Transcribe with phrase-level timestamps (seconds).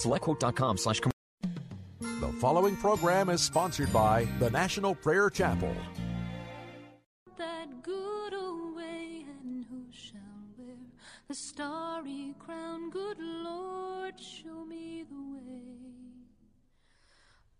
[0.00, 1.00] SelectQuote.com slash
[2.00, 5.74] The following program is sponsored by the National Prayer Chapel.
[7.36, 10.20] that good old way, and who shall
[10.56, 10.76] wear
[11.28, 12.90] the starry crown?
[12.90, 15.62] Good Lord, show me the way.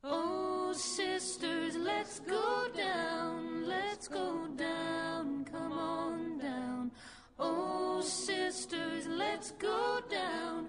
[0.02, 6.90] Oh, sisters, let's go down, let's go down, come on down.
[7.38, 10.68] Oh, sisters, let's go down,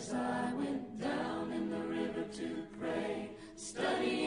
[0.00, 4.19] As I went down in the river to pray, studying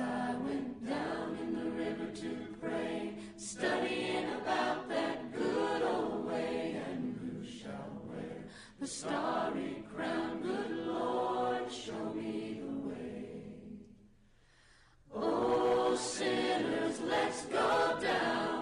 [0.00, 7.16] I went down in the river to pray, studying about that good old way, and
[7.18, 8.44] who shall wear
[8.80, 10.40] the starry crown?
[10.40, 13.42] Good Lord, show me the way.
[15.14, 18.57] Oh, sinners, let's go down,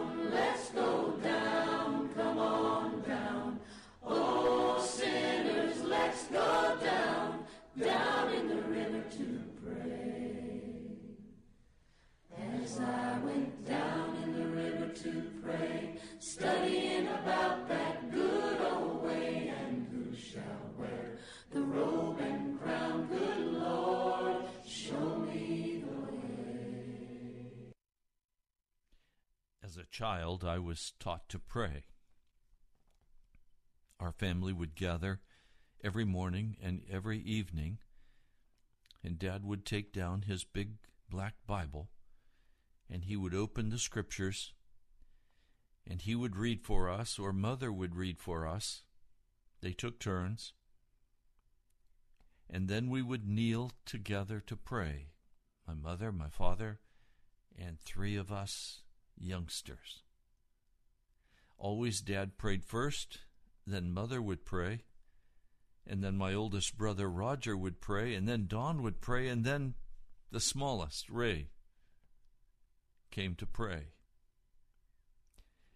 [12.80, 19.86] I went down in the river to pray, studying about that good old way, and
[19.86, 21.18] who shall wear
[21.50, 23.06] the robe and crown?
[23.06, 27.72] Good Lord, show me the way.
[29.64, 31.84] As a child, I was taught to pray.
[33.98, 35.20] Our family would gather
[35.82, 37.78] every morning and every evening,
[39.02, 40.72] and Dad would take down his big
[41.08, 41.88] black Bible
[42.90, 44.52] and he would open the scriptures
[45.88, 48.82] and he would read for us, or Mother would read for us.
[49.60, 50.52] They took turns.
[52.50, 55.08] And then we would kneel together to pray
[55.66, 56.78] my mother, my father,
[57.58, 58.82] and three of us
[59.18, 60.02] youngsters.
[61.58, 63.18] Always Dad prayed first,
[63.66, 64.82] then Mother would pray,
[65.86, 69.74] and then my oldest brother Roger would pray, and then Don would pray, and then
[70.30, 71.48] the smallest, Ray,
[73.16, 73.86] came to pray.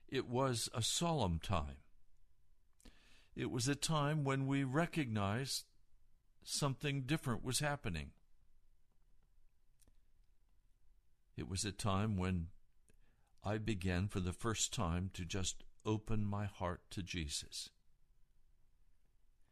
[0.07, 1.79] It was a solemn time.
[3.35, 5.65] It was a time when we recognized
[6.45, 8.11] something different was happening.
[11.35, 12.49] It was a time when
[13.43, 17.71] I began for the first time to just open my heart to Jesus.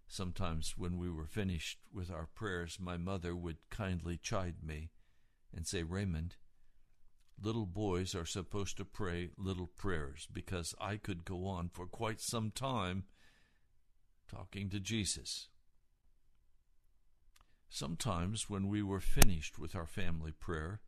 [0.07, 4.91] Sometimes, when we were finished with our prayers, my mother would kindly chide me
[5.55, 6.37] and say, Raymond,
[7.41, 12.21] little boys are supposed to pray little prayers because I could go on for quite
[12.21, 13.05] some time
[14.31, 15.49] talking to Jesus.
[17.71, 20.81] Sometimes, when we were finished with our family prayer,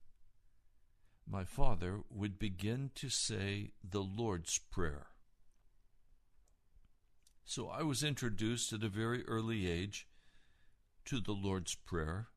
[1.31, 5.07] my father would begin to say the Lord's Prayer.
[7.45, 10.09] So I was introduced at a very early age
[11.05, 12.29] to the Lord's Prayer.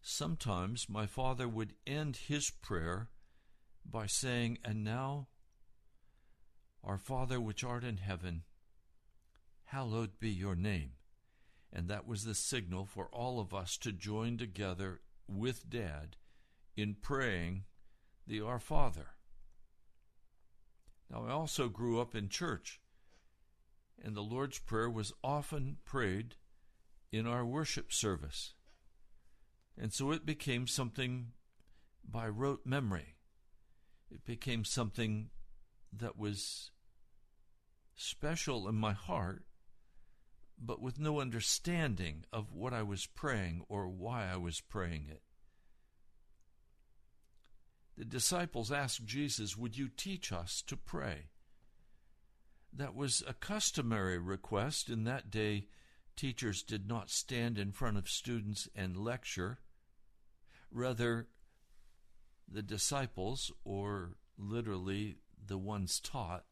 [0.00, 3.08] Sometimes my father would end his prayer
[3.84, 5.28] by saying, And now,
[6.84, 8.44] our Father which art in heaven,
[9.64, 10.92] hallowed be your name.
[11.72, 16.16] And that was the signal for all of us to join together with Dad
[16.76, 17.64] in praying
[18.26, 19.08] the Our Father.
[21.10, 22.80] Now, I also grew up in church,
[24.02, 26.36] and the Lord's Prayer was often prayed
[27.10, 28.54] in our worship service.
[29.80, 31.32] And so it became something
[32.04, 33.14] by rote memory.
[34.10, 35.30] It became something
[35.92, 36.70] that was
[37.94, 39.44] special in my heart,
[40.58, 45.22] but with no understanding of what I was praying or why I was praying it.
[47.96, 51.30] The disciples asked Jesus, Would you teach us to pray?
[52.72, 54.88] That was a customary request.
[54.88, 55.66] In that day,
[56.14, 59.58] teachers did not stand in front of students and lecture.
[60.70, 61.28] Rather,
[62.50, 65.16] the disciples, or literally
[65.46, 66.44] the ones taught,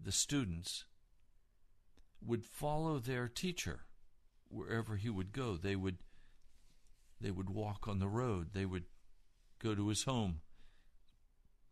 [0.00, 0.84] the students,
[2.20, 3.80] would follow their teacher
[4.48, 5.56] wherever he would go.
[5.56, 5.98] They would
[7.20, 8.50] they would walk on the road.
[8.52, 8.84] They would
[9.62, 10.40] go to his home.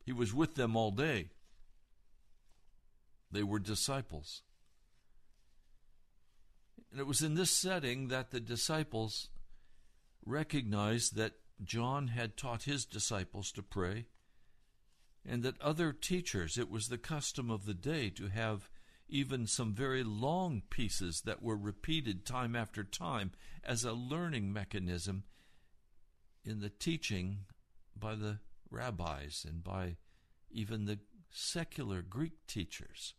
[0.04, 1.28] He was with them all day.
[3.31, 4.43] They were disciples.
[6.90, 9.28] And it was in this setting that the disciples
[10.24, 14.06] recognized that John had taught his disciples to pray,
[15.24, 18.70] and that other teachers, it was the custom of the day to have
[19.08, 23.30] even some very long pieces that were repeated time after time
[23.62, 25.24] as a learning mechanism
[26.44, 27.44] in the teaching
[27.96, 28.38] by the
[28.70, 29.96] rabbis and by
[30.50, 30.98] even the
[31.30, 33.14] secular Greek teachers.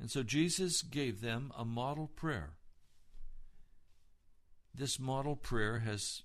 [0.00, 2.54] And so Jesus gave them a model prayer.
[4.74, 6.22] This model prayer has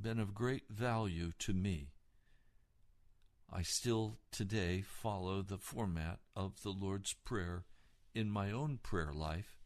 [0.00, 1.90] been of great value to me.
[3.52, 7.66] I still today follow the format of the Lord's Prayer
[8.12, 9.60] in my own prayer life,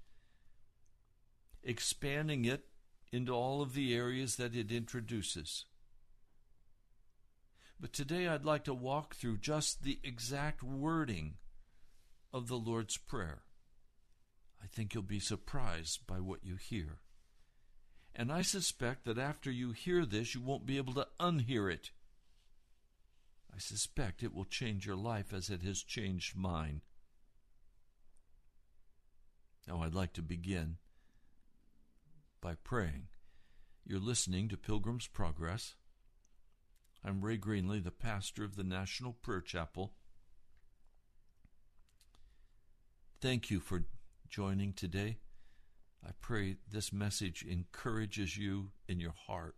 [1.62, 2.66] expanding it
[3.10, 5.64] into all of the areas that it introduces.
[7.80, 11.38] But today I'd like to walk through just the exact wording
[12.30, 13.44] of the Lord's Prayer.
[14.62, 16.98] I think you'll be surprised by what you hear.
[18.18, 21.92] And I suspect that after you hear this, you won't be able to unhear it.
[23.54, 26.80] I suspect it will change your life as it has changed mine.
[29.68, 30.78] Now, I'd like to begin
[32.40, 33.06] by praying.
[33.86, 35.76] You're listening to Pilgrim's Progress.
[37.04, 39.92] I'm Ray Greenley, the pastor of the National Prayer Chapel.
[43.20, 43.84] Thank you for
[44.28, 45.18] joining today.
[46.06, 49.56] I pray this message encourages you in your heart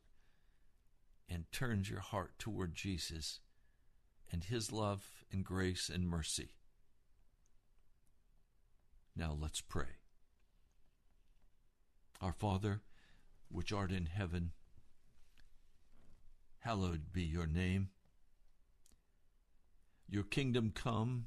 [1.29, 3.41] and turns your heart toward Jesus
[4.33, 6.51] and His love and grace and mercy.
[9.17, 9.99] Now let's pray.
[12.21, 12.81] Our Father,
[13.49, 14.53] which art in heaven,
[16.61, 17.91] hallowed be your name.
[20.09, 21.27] Your kingdom come,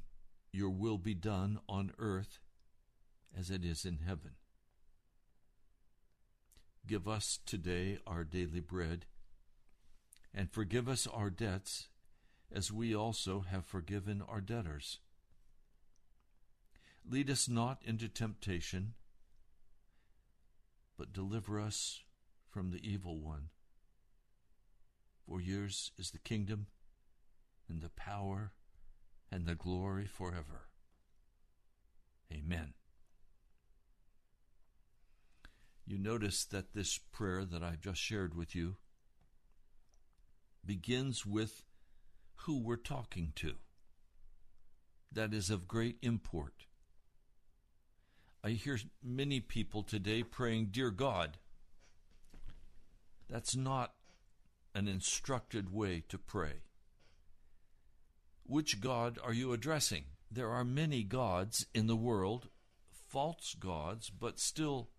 [0.52, 2.38] your will be done on earth
[3.36, 4.32] as it is in heaven.
[6.86, 9.06] Give us today our daily bread,
[10.34, 11.88] and forgive us our debts
[12.52, 14.98] as we also have forgiven our debtors.
[17.08, 18.94] Lead us not into temptation,
[20.98, 22.02] but deliver us
[22.50, 23.48] from the evil one.
[25.26, 26.66] For yours is the kingdom,
[27.66, 28.52] and the power,
[29.32, 30.68] and the glory forever.
[32.30, 32.74] Amen.
[35.86, 38.76] You notice that this prayer that I've just shared with you
[40.64, 41.62] begins with
[42.36, 43.54] who we're talking to.
[45.12, 46.66] That is of great import.
[48.42, 51.38] I hear many people today praying, Dear God.
[53.28, 53.94] That's not
[54.74, 56.62] an instructed way to pray.
[58.42, 60.04] Which God are you addressing?
[60.30, 62.48] There are many gods in the world,
[62.90, 64.90] false gods, but still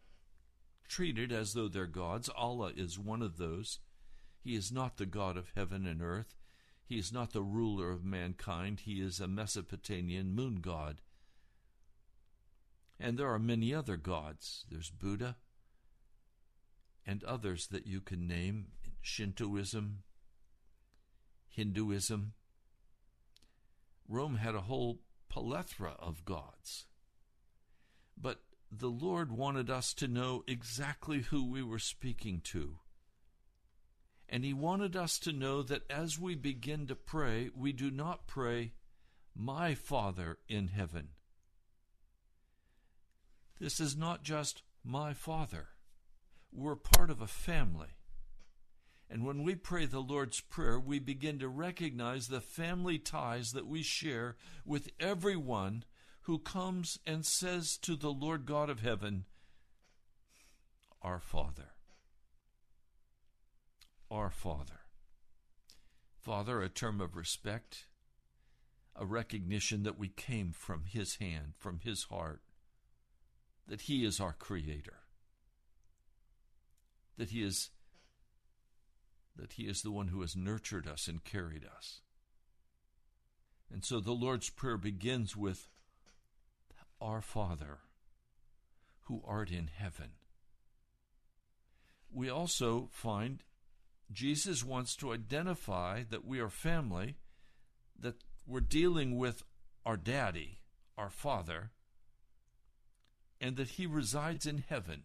[0.88, 2.30] treated as though they're gods.
[2.36, 3.80] Allah is one of those.
[4.40, 6.36] He is not the God of heaven and earth.
[6.86, 8.82] He is not the ruler of mankind.
[8.82, 11.02] He is a Mesopotamian moon god.
[13.00, 14.66] And there are many other gods.
[14.70, 15.36] There's Buddha
[17.06, 18.68] and others that you can name
[19.02, 20.04] Shintoism,
[21.50, 22.34] Hinduism.
[24.08, 25.00] Rome had a whole
[25.30, 26.86] plethora of gods.
[28.18, 28.42] But
[28.72, 32.80] the Lord wanted us to know exactly who we were speaking to.
[34.28, 38.28] And He wanted us to know that as we begin to pray, we do not
[38.28, 38.74] pray,
[39.36, 41.10] My Father in heaven.
[43.60, 45.70] This is not just my Father.
[46.52, 47.96] We're part of a family.
[49.10, 53.68] And when we pray the Lord's Prayer, we begin to recognize the family ties that
[53.68, 55.84] we share with everyone
[56.26, 59.26] who comes and says to the Lord God of heaven,
[61.04, 61.70] Our Father.
[64.10, 64.82] Our Father.
[66.20, 67.86] Father, a term of respect,
[68.96, 72.42] a recognition that we came from His hand, from His heart,
[73.68, 74.98] that He is our Creator,
[77.18, 77.70] that He is
[79.36, 82.02] that He is the one who has nurtured us and carried us.
[83.72, 85.68] And so the Lord's Prayer begins with
[87.06, 87.78] Our Father,
[89.02, 90.14] who art in heaven.
[92.12, 93.44] We also find
[94.12, 97.18] Jesus wants to identify that we are family,
[98.00, 99.44] that we're dealing with
[99.86, 100.62] our daddy,
[100.98, 101.70] our father,
[103.40, 105.04] and that he resides in heaven,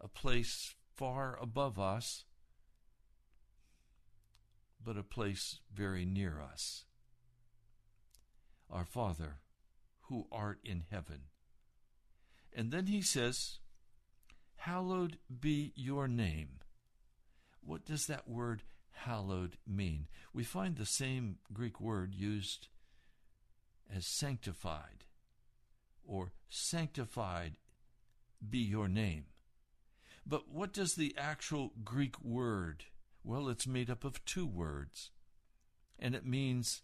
[0.00, 2.24] a place far above us
[4.84, 6.84] but a place very near us.
[8.70, 9.40] Our Father,
[10.08, 11.22] who art in heaven.
[12.52, 13.58] And then he says,
[14.56, 16.60] Hallowed be your name.
[17.60, 20.06] What does that word hallowed mean?
[20.32, 22.68] We find the same Greek word used
[23.94, 25.04] as sanctified
[26.04, 27.58] or sanctified
[28.48, 29.24] be your name.
[30.26, 32.84] But what does the actual Greek word
[33.26, 35.10] well, it's made up of two words,
[35.98, 36.82] and it means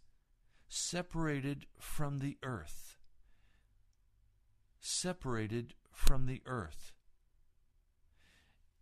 [0.69, 2.92] separated from the earth.
[4.83, 6.93] Separated from the earth.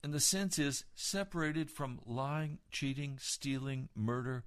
[0.02, 4.44] And the sense is separated from lying, cheating, stealing, murder,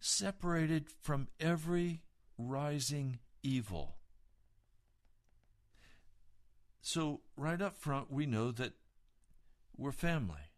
[0.00, 2.02] separated from every
[2.36, 3.96] rising evil.
[6.80, 8.72] So, right up front, we know that
[9.76, 10.48] we're family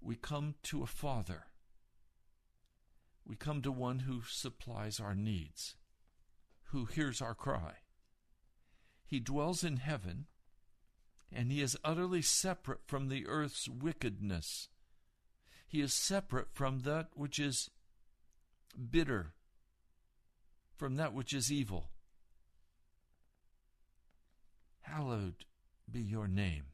[0.00, 1.44] we come to a Father.
[3.26, 5.76] We come to one who supplies our needs,
[6.70, 7.74] who hears our cry.
[9.06, 10.26] He dwells in heaven,
[11.32, 14.68] and he is utterly separate from the earth's wickedness.
[15.66, 17.70] He is separate from that which is
[18.90, 19.32] bitter,
[20.76, 21.88] from that which is evil.
[24.82, 25.44] Hallowed
[25.90, 26.64] be your name.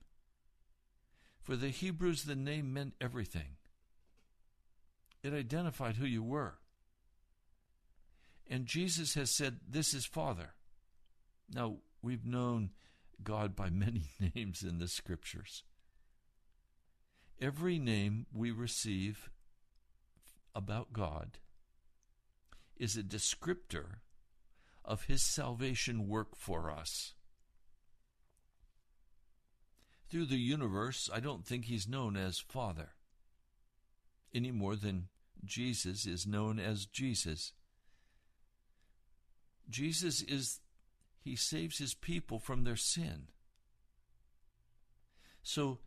[1.42, 3.56] For the Hebrews, the name meant everything,
[5.22, 6.54] it identified who you were.
[8.48, 10.54] And Jesus has said, This is Father.
[11.52, 12.70] Now, we've known
[13.22, 15.62] God by many names in the scriptures.
[17.40, 19.30] Every name we receive
[20.54, 21.38] about God
[22.76, 23.96] is a descriptor
[24.84, 27.14] of his salvation work for us
[30.14, 32.90] through the universe, I don't think he's known as Father
[34.32, 35.08] any more than
[35.44, 37.52] Jesus is known as Jesus.
[39.68, 40.60] Jesus is,
[41.20, 43.28] he saves his people from their sin.
[45.42, 45.78] So,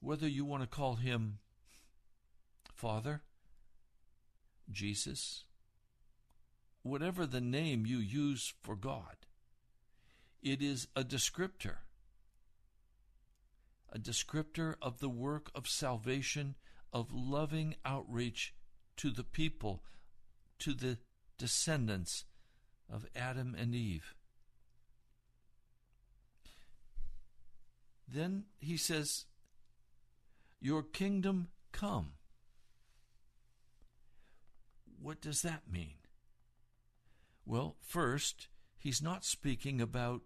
[0.00, 1.38] whether you want to call him
[2.74, 3.22] Father,
[4.70, 5.44] Jesus,
[6.82, 9.16] whatever the name you use for God,
[10.42, 11.76] it is a descriptor
[13.92, 16.54] a descriptor of the work of salvation,
[16.92, 18.54] of loving outreach
[18.96, 19.82] to the people,
[20.58, 20.98] to the
[21.38, 22.24] descendants
[22.92, 24.14] of Adam and Eve.
[28.12, 29.26] Then he says,
[30.60, 32.12] Your kingdom come.
[35.00, 35.94] What does that mean?
[37.46, 40.22] Well, first, he's not speaking about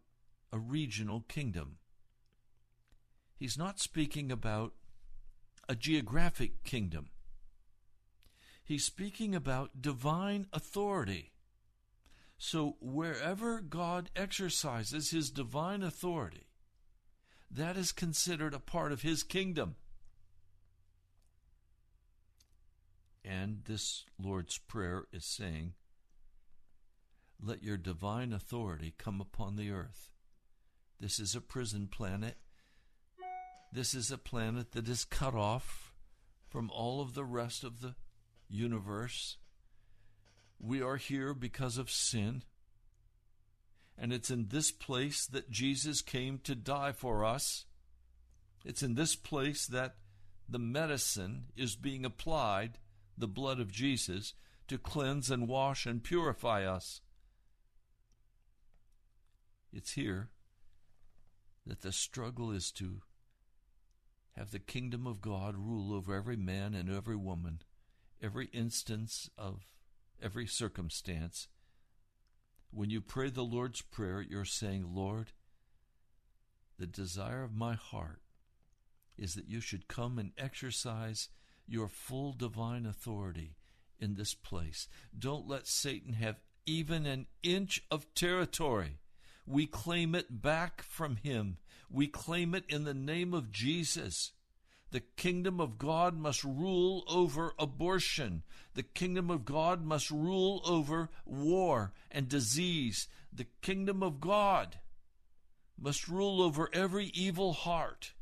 [0.53, 1.77] a regional kingdom.
[3.37, 4.73] He's not speaking about
[5.69, 7.11] a geographic kingdom.
[8.65, 11.34] He's speaking about divine authority.
[12.39, 16.49] So, wherever God exercises his divine authority,
[17.51, 19.77] that is considered a part of his kingdom.
[23.25, 25.73] And this Lord's Prayer is saying,
[27.41, 30.11] Let your divine authority come upon the earth.
[31.01, 32.37] This is a prison planet.
[33.73, 35.93] This is a planet that is cut off
[36.49, 37.95] from all of the rest of the
[38.49, 39.39] universe.
[40.59, 42.43] We are here because of sin.
[43.97, 47.67] And it's in this place that Jesus came to die for us.
[48.65, 49.97] It's in this place that
[50.49, 52.79] the medicine is being applied,
[53.17, 54.35] the blood of Jesus,
[54.69, 57.01] to cleanse and wash and purify us.
[59.73, 60.31] It's here
[61.67, 63.03] that the struggle is to
[64.37, 67.61] have the kingdom of God rule over every man and every woman,
[68.23, 69.67] every instance of
[70.23, 71.49] every circumstance.
[72.71, 75.33] When you pray the Lord's Prayer, you're saying, Lord,
[76.79, 78.21] the desire of my heart
[79.17, 81.29] is that you should come and exercise
[81.67, 83.57] your full divine authority
[83.99, 84.89] in this place.
[85.17, 88.99] Don't let Satan have even an inch of territory.
[89.47, 91.59] We claim it back from him.
[91.91, 94.33] We claim it in the name of Jesus.
[94.95, 98.45] The kingdom of God must rule over abortion.
[98.75, 103.09] The kingdom of God must rule over war and disease.
[103.33, 104.79] The kingdom of God
[105.77, 108.13] must rule over every evil heart.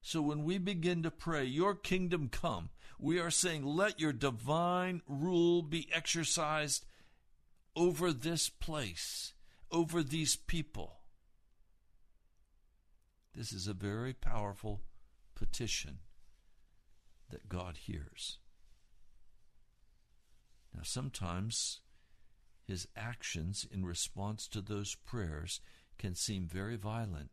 [0.00, 5.00] So when we begin to pray, Your kingdom come, we are saying, Let your divine
[5.06, 6.86] rule be exercised
[7.76, 9.32] over this place,
[9.70, 10.96] over these people.
[13.32, 14.80] This is a very powerful
[15.42, 15.98] petition
[17.30, 18.38] that God hears.
[20.72, 21.80] Now, sometimes
[22.64, 25.60] his actions in response to those prayers
[25.98, 27.30] can seem very violent.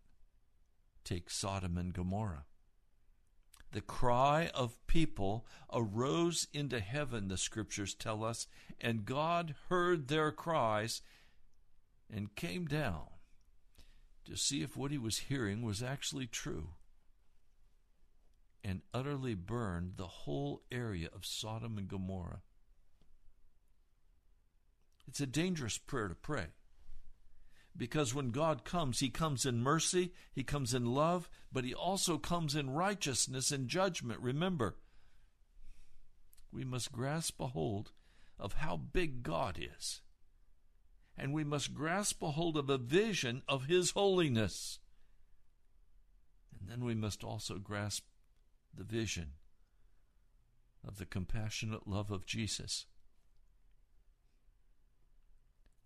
[1.04, 2.46] Take Sodom and Gomorrah.
[3.74, 8.48] The cry of people arose into heaven, the scriptures tell us,
[8.82, 11.04] and God heard their cries
[12.12, 13.06] and came down
[14.26, 16.70] to see if what he was hearing was actually true
[18.64, 22.42] and utterly burned the whole area of Sodom and Gomorrah.
[25.08, 26.48] It's a dangerous prayer to pray.
[27.76, 32.18] Because when God comes, He comes in mercy, He comes in love, but He also
[32.18, 34.20] comes in righteousness and judgment.
[34.20, 34.76] Remember,
[36.52, 37.92] we must grasp a hold
[38.40, 40.02] of how big God is.
[41.18, 44.80] And we must grasp a hold of a vision of His holiness.
[46.60, 48.04] And then we must also grasp
[48.74, 49.34] the vision
[50.88, 52.86] of the compassionate love of Jesus.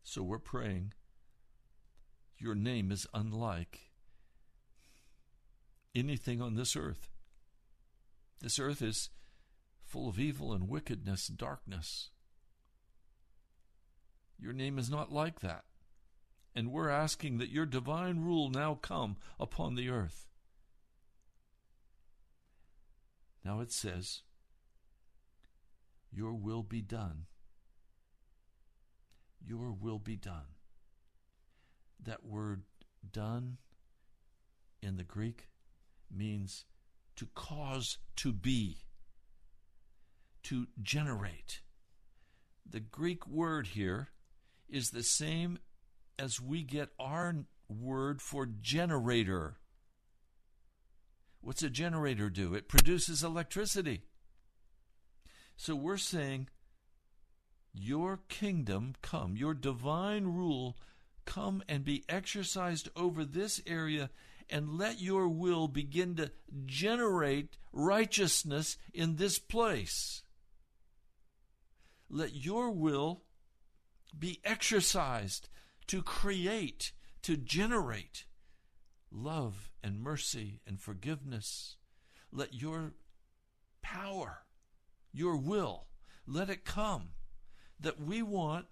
[0.04, 0.94] So we're praying.
[2.38, 3.92] Your name is unlike
[5.96, 7.10] anything on this earth.
[8.42, 9.10] This earth is
[9.86, 12.10] full of evil and wickedness, and darkness.
[14.40, 15.64] Your name is not like that.
[16.56, 20.28] And we're asking that your divine rule now come upon the earth.
[23.44, 24.22] Now it says,
[26.12, 27.26] Your will be done.
[29.46, 30.56] Your will be done.
[32.02, 32.64] That word
[33.12, 33.58] done
[34.82, 35.50] in the Greek
[36.10, 36.66] means
[37.16, 38.78] to cause to be,
[40.44, 41.62] to generate.
[42.70, 44.10] The Greek word here
[44.70, 45.60] is the same
[46.18, 47.36] as we get our
[47.68, 49.58] word for generator.
[51.44, 52.54] What's a generator do?
[52.54, 54.04] It produces electricity.
[55.58, 56.48] So we're saying,
[57.74, 60.78] Your kingdom come, your divine rule
[61.26, 64.10] come and be exercised over this area,
[64.50, 66.32] and let your will begin to
[66.66, 70.24] generate righteousness in this place.
[72.10, 73.24] Let your will
[74.18, 75.50] be exercised
[75.88, 78.24] to create, to generate
[79.14, 81.78] love and mercy and forgiveness.
[82.32, 82.94] Let your
[83.82, 84.46] power,
[85.14, 85.88] your will,
[86.26, 87.10] let it come.
[87.80, 88.66] That we want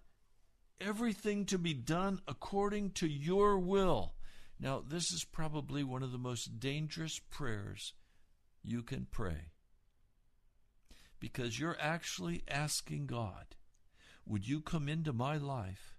[0.79, 4.15] everything to be done according to your will.
[4.59, 7.93] Now, this is probably one of the most dangerous prayers
[8.63, 9.51] you can pray
[11.19, 13.55] because you're actually asking God,
[14.25, 15.97] Would you come into my life?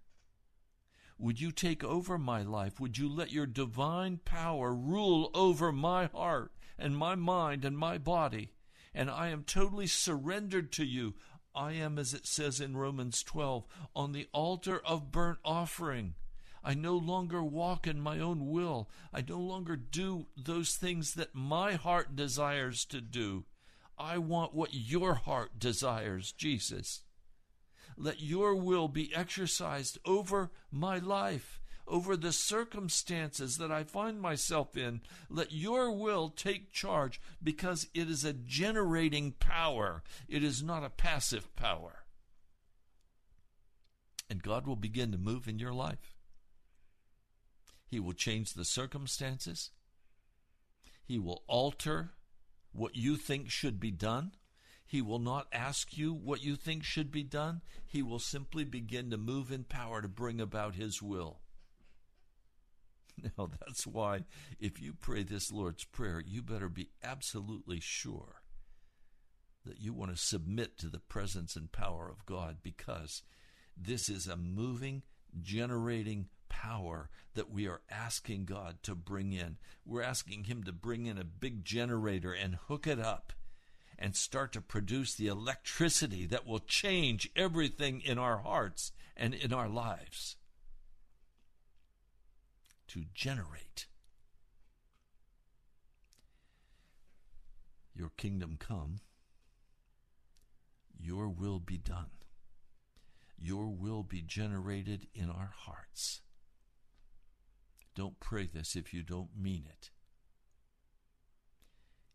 [1.23, 2.81] Would you take over my life?
[2.81, 7.97] Would you let your divine power rule over my heart and my mind and my
[7.97, 8.51] body?
[8.93, 11.15] And I am totally surrendered to you.
[11.55, 16.15] I am, as it says in Romans 12, on the altar of burnt offering.
[16.65, 18.91] I no longer walk in my own will.
[19.13, 23.45] I no longer do those things that my heart desires to do.
[23.97, 27.03] I want what your heart desires, Jesus.
[27.96, 34.76] Let your will be exercised over my life, over the circumstances that I find myself
[34.76, 35.00] in.
[35.28, 40.90] Let your will take charge because it is a generating power, it is not a
[40.90, 42.05] passive power.
[44.31, 46.14] And God will begin to move in your life.
[47.87, 49.70] He will change the circumstances.
[51.05, 52.12] He will alter
[52.72, 54.33] what you think should be done.
[54.92, 57.62] He will not ask you what you think should be done.
[57.87, 61.40] He will simply begin to move in power to bring about His will.
[63.38, 64.24] Now, that's why
[64.61, 68.42] if you pray this Lord's Prayer, you better be absolutely sure
[69.64, 73.22] that you want to submit to the presence and power of God because
[73.74, 75.05] this is a moving,
[75.40, 79.57] generating power that we are asking God to bring in.
[79.87, 83.33] We're asking Him to bring in a big generator and hook it up
[83.98, 89.52] and start to produce the electricity that will change everything in our hearts and in
[89.52, 90.37] our lives.
[92.88, 93.87] To generate.
[97.94, 99.00] Your kingdom come,
[100.98, 102.11] your will be done.
[103.38, 106.20] Your will be generated in our hearts.
[107.94, 109.90] Don't pray this if you don't mean it.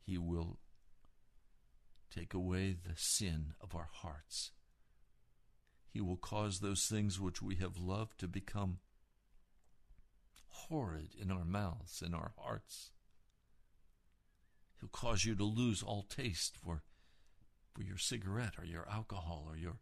[0.05, 0.57] He will
[2.17, 4.51] take away the sin of our hearts.
[5.89, 8.80] He will cause those things which we have loved to become
[10.47, 12.91] horrid in our mouths, in our hearts.
[14.80, 16.84] He'll cause you to lose all taste for,
[17.73, 19.77] for your cigarette or your alcohol or your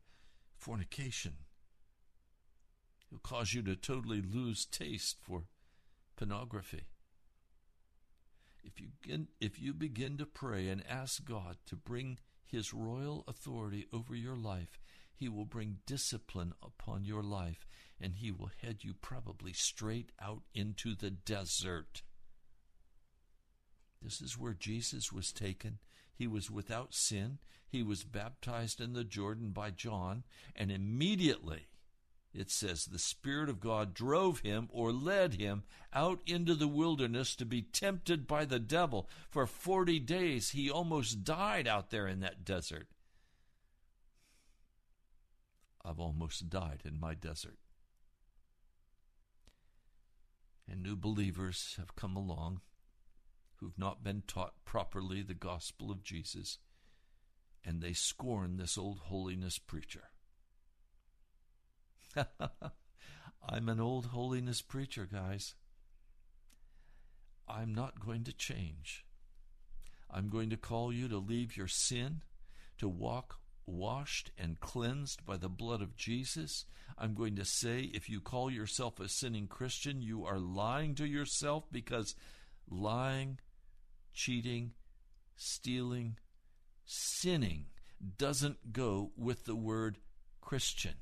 [0.57, 1.33] fornication.
[3.09, 5.43] He'll cause you to totally lose taste for
[6.17, 6.83] pornography.
[8.65, 13.23] If you, begin, if you begin to pray and ask God to bring His royal
[13.27, 14.79] authority over your life,
[15.13, 17.67] He will bring discipline upon your life
[18.01, 22.01] and He will head you probably straight out into the desert.
[24.01, 25.79] This is where Jesus was taken.
[26.13, 27.39] He was without sin.
[27.67, 30.23] He was baptized in the Jordan by John,
[30.55, 31.67] and immediately
[32.35, 37.35] it says the Spirit of God drove him or led him out into the wilderness
[37.37, 39.09] to be tempted by the devil.
[39.29, 42.87] For 40 days, he almost died out there in that desert.
[45.83, 47.57] I've almost died in my desert.
[50.69, 52.59] And new believers have come along
[53.57, 56.57] who've not been taught properly the gospel of Jesus,
[57.63, 60.09] and they scorn this old holiness preacher.
[63.47, 65.55] I'm an old holiness preacher, guys.
[67.47, 69.05] I'm not going to change.
[70.09, 72.21] I'm going to call you to leave your sin,
[72.77, 76.65] to walk washed and cleansed by the blood of Jesus.
[76.97, 81.05] I'm going to say, if you call yourself a sinning Christian, you are lying to
[81.05, 82.15] yourself because
[82.69, 83.39] lying,
[84.13, 84.71] cheating,
[85.35, 86.17] stealing,
[86.85, 87.65] sinning
[88.17, 89.97] doesn't go with the word
[90.41, 90.93] Christian.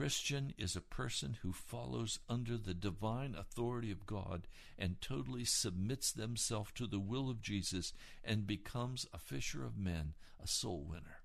[0.00, 4.46] Christian is a person who follows under the divine authority of God
[4.78, 7.92] and totally submits themselves to the will of Jesus
[8.24, 11.20] and becomes a fisher of men, a soul winner.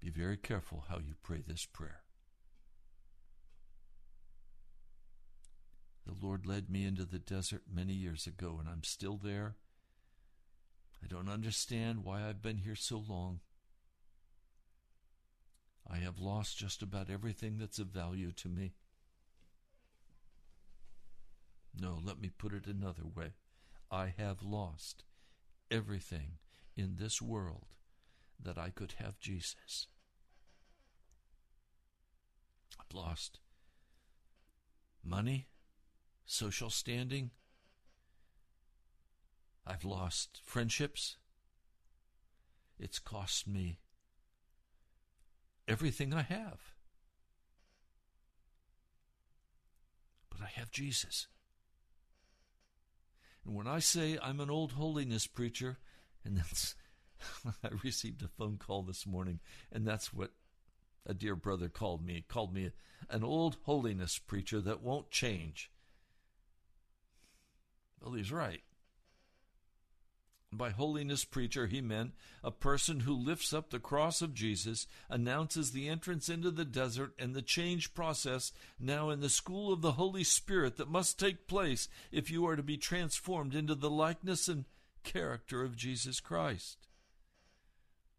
[0.00, 2.00] Be very careful how you pray this prayer.
[6.04, 9.54] The Lord led me into the desert many years ago, and I'm still there.
[11.04, 13.38] I don't understand why I've been here so long.
[15.88, 18.74] I have lost just about everything that's of value to me.
[21.78, 23.34] No, let me put it another way.
[23.90, 25.04] I have lost
[25.70, 26.38] everything
[26.76, 27.66] in this world
[28.42, 29.86] that I could have Jesus.
[32.80, 33.38] I've lost
[35.04, 35.48] money,
[36.24, 37.30] social standing.
[39.66, 41.16] I've lost friendships.
[42.78, 43.78] It's cost me
[45.68, 46.60] everything I have.
[50.30, 51.26] But I have Jesus.
[53.44, 55.78] And when I say I'm an old holiness preacher,
[56.24, 56.74] and that's,
[57.64, 59.40] I received a phone call this morning,
[59.72, 60.32] and that's what
[61.06, 62.14] a dear brother called me.
[62.14, 62.70] He called me
[63.08, 65.70] an old holiness preacher that won't change.
[68.00, 68.62] Well, he's right.
[70.56, 75.72] By holiness preacher, he meant a person who lifts up the cross of Jesus, announces
[75.72, 79.92] the entrance into the desert and the change process now in the school of the
[79.92, 84.48] Holy Spirit that must take place if you are to be transformed into the likeness
[84.48, 84.64] and
[85.02, 86.78] character of Jesus Christ.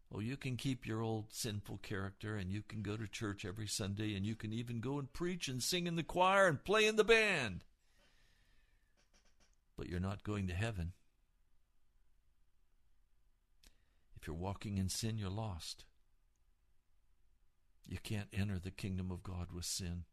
[0.08, 3.66] Well, you can keep your old sinful character and you can go to church every
[3.66, 6.86] Sunday and you can even go and preach and sing in the choir and play
[6.86, 7.64] in the band.
[9.76, 10.92] But you're not going to heaven
[14.20, 15.84] If you're walking in sin, you're lost.
[17.86, 20.04] You can't enter the kingdom of God with sin.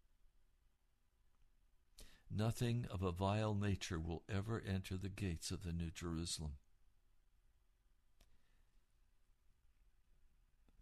[2.29, 6.51] Nothing of a vile nature will ever enter the gates of the New Jerusalem.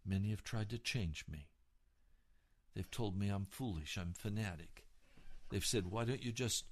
[0.04, 1.48] Many have tried to change me.
[2.74, 4.84] They've told me I'm foolish, I'm fanatic.
[5.48, 6.64] They've said, Why don't you just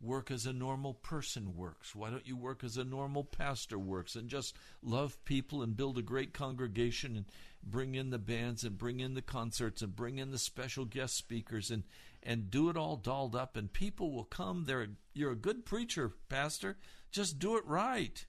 [0.00, 1.94] work as a normal person works?
[1.94, 5.98] Why don't you work as a normal pastor works and just love people and build
[5.98, 7.24] a great congregation and
[7.62, 11.16] bring in the bands and bring in the concerts and bring in the special guest
[11.16, 11.84] speakers and
[12.22, 14.86] and do it all dolled up and people will come there.
[15.14, 16.76] You're a good preacher pastor.
[17.10, 18.26] Just do it right.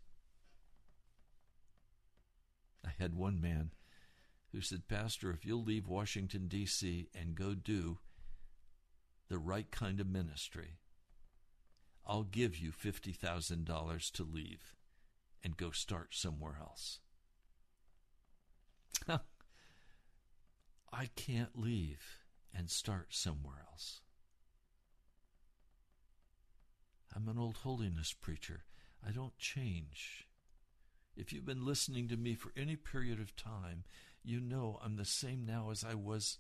[2.86, 3.72] I had one man
[4.52, 8.00] who said pastor if you'll leave washington d.c and go do
[9.30, 10.79] the right kind of ministry
[12.10, 14.74] i'll give you $50000 to leave
[15.44, 17.00] and go start somewhere else
[20.92, 22.20] I can't leave
[22.54, 24.02] and start somewhere else.
[27.16, 28.66] I'm an old holiness preacher.
[29.06, 30.28] I don't change.
[31.16, 33.84] If you've been listening to me for any period of time,
[34.24, 36.40] you know I'm the same now as I was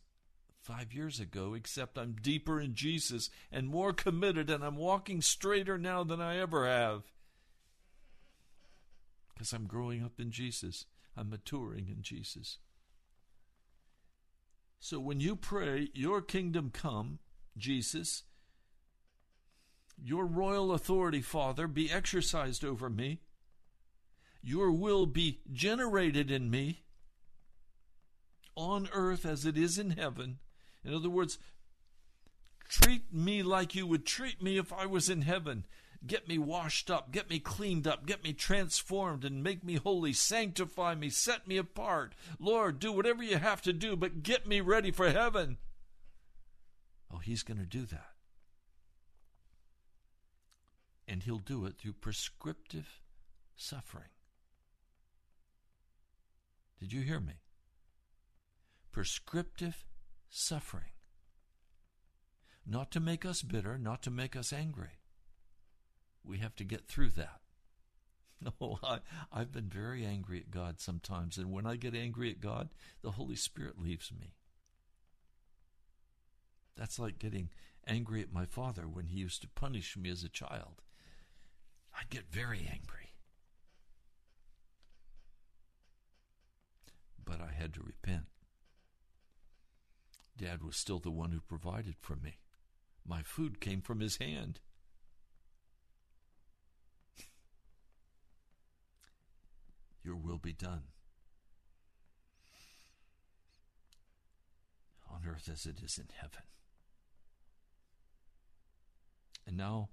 [0.69, 5.79] five years ago, except I'm deeper in Jesus and more committed, and I'm walking straighter
[5.79, 7.05] now than I ever have.
[9.33, 10.85] Because I'm growing up in Jesus,
[11.17, 12.59] I'm maturing in Jesus.
[14.79, 17.17] So when you pray, Your kingdom come,
[17.57, 18.23] Jesus,
[19.97, 23.21] Your royal authority, Father, be exercised over me,
[24.43, 26.83] Your will be generated in me
[28.55, 30.37] on earth as it is in heaven.
[30.83, 31.37] In other words,
[32.67, 35.65] treat me like you would treat me if I was in heaven.
[36.05, 40.13] Get me washed up, get me cleaned up, get me transformed, and make me holy.
[40.13, 42.15] Sanctify me, set me apart.
[42.39, 45.57] Lord, do whatever you have to do, but get me ready for heaven.
[47.13, 48.11] Oh, He's going to do that.
[51.05, 53.01] And He'll do it through prescriptive
[53.57, 54.11] suffering.
[56.79, 57.33] Did you hear me?
[58.93, 59.85] Prescriptive
[60.29, 60.91] suffering.
[62.65, 64.99] Not to make us bitter, not to make us angry
[66.29, 67.41] we have to get through that.
[68.61, 68.99] No, I,
[69.33, 72.69] I've been very angry at God sometimes, and when I get angry at God,
[73.01, 74.35] the Holy Spirit leaves me.
[76.77, 77.49] That's like getting
[77.85, 80.81] angry at my father when he used to punish me as a child.
[81.93, 83.11] I'd get very angry.
[87.25, 88.27] But I had to repent.
[90.39, 92.37] Dad was still the one who provided for me.
[93.05, 94.61] My food came from his hand.
[100.01, 100.83] your will be done
[105.11, 106.43] on earth as it is in heaven.
[109.45, 109.89] And now,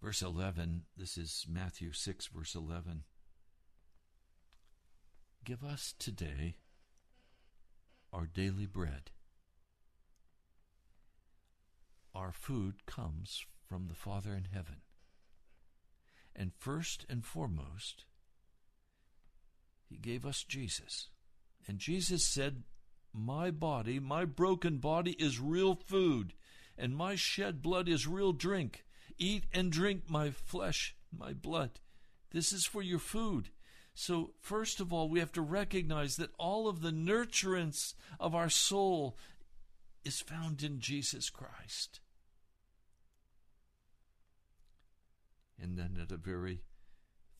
[0.00, 3.02] verse 11, this is Matthew 6, verse 11.
[5.44, 6.58] Give us today
[8.12, 9.10] our daily bread.
[12.14, 14.76] Our food comes from the Father in heaven.
[16.34, 18.04] And first and foremost,
[19.88, 21.08] he gave us Jesus.
[21.66, 22.62] And Jesus said,
[23.12, 26.34] My body, my broken body, is real food,
[26.76, 28.84] and my shed blood is real drink.
[29.18, 31.80] Eat and drink my flesh, my blood.
[32.30, 33.50] This is for your food.
[34.00, 38.48] So, first of all, we have to recognize that all of the nurturance of our
[38.48, 39.16] soul
[40.04, 41.98] is found in Jesus Christ.
[45.60, 46.62] And then at a very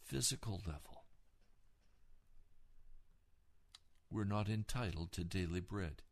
[0.02, 1.04] physical level,
[4.10, 6.02] We're not entitled to daily bread.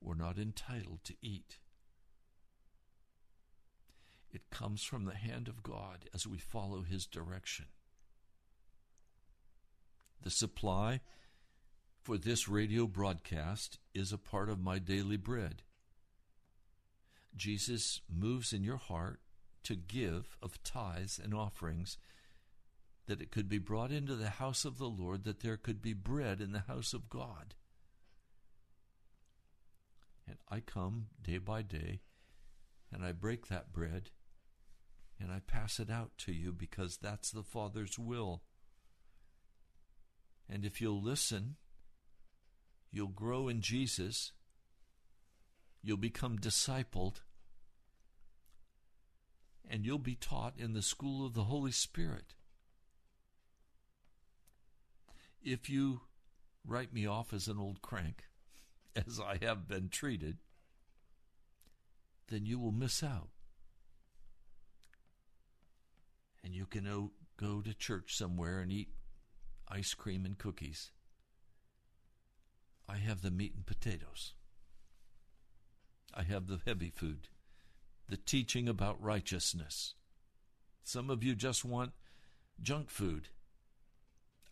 [0.00, 1.58] We're not entitled to eat.
[4.32, 7.66] It comes from the hand of God as we follow His direction.
[10.22, 11.00] The supply
[12.00, 15.62] for this radio broadcast is a part of my daily bread.
[17.34, 19.20] Jesus moves in your heart
[19.64, 21.98] to give of tithes and offerings
[23.06, 25.92] that it could be brought into the house of the Lord, that there could be
[25.92, 27.54] bread in the house of God.
[30.26, 32.00] And I come day by day
[32.92, 34.10] and I break that bread
[35.18, 38.42] and I pass it out to you because that's the Father's will.
[40.52, 41.56] And if you'll listen,
[42.90, 44.32] you'll grow in Jesus,
[45.82, 47.22] you'll become discipled,
[49.70, 52.34] and you'll be taught in the school of the Holy Spirit.
[55.44, 56.02] if you
[56.66, 58.24] write me off as an old crank,
[58.96, 60.36] as I have been treated,
[62.28, 63.30] then you will miss out.
[66.44, 68.90] And you can go to church somewhere and eat
[69.68, 70.90] ice cream and cookies.
[72.88, 74.34] I have the meat and potatoes.
[76.14, 77.28] I have the heavy food,
[78.08, 79.94] the teaching about righteousness.
[80.84, 81.92] Some of you just want
[82.60, 83.28] junk food.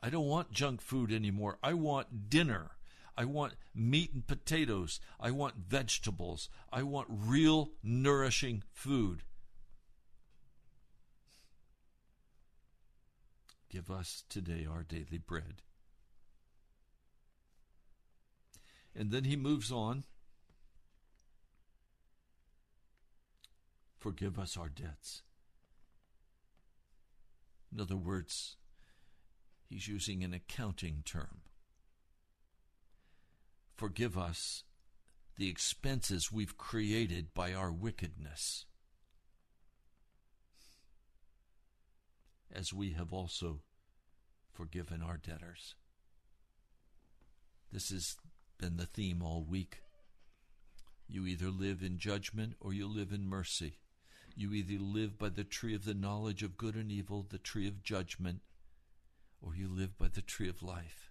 [0.01, 1.59] I don't want junk food anymore.
[1.63, 2.71] I want dinner.
[3.17, 5.01] I want meat and potatoes.
[5.19, 6.49] I want vegetables.
[6.73, 9.25] I want real nourishing food.
[13.71, 15.63] Give us today our daily bread.
[18.95, 20.05] And then he moves on.
[23.99, 25.23] Forgive us our debts.
[27.73, 28.57] In other words,
[29.69, 31.43] he's using an accounting term.
[33.77, 34.65] Forgive us
[35.37, 38.67] the expenses we've created by our wickedness,
[42.53, 43.61] as we have also
[44.53, 45.75] forgiven our debtors.
[47.73, 48.17] This has
[48.59, 49.79] been the theme all week.
[51.09, 53.79] You either live in judgment or you live in mercy.
[54.37, 57.67] You either live by the tree of the knowledge of good and evil, the tree
[57.67, 58.41] of judgment,
[59.41, 61.11] or you live by the tree of life.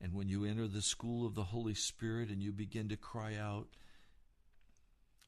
[0.00, 3.36] And when you enter the school of the Holy Spirit and you begin to cry
[3.36, 3.68] out,